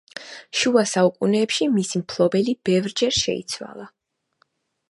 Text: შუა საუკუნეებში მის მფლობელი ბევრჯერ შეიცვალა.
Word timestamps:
შუა 0.59 0.83
საუკუნეებში 0.91 1.69
მის 1.75 1.93
მფლობელი 2.01 2.57
ბევრჯერ 2.71 3.17
შეიცვალა. 3.21 3.91